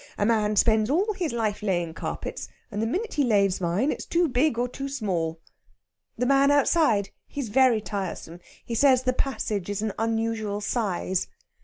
[0.17, 4.03] A man spends all his life laying carpets, and the minute he lays mine it's
[4.03, 5.39] too big or too small."
[6.17, 7.11] "The man outside?
[7.27, 8.39] He's very tiresome.
[8.65, 11.27] He says the passage is an unusual size."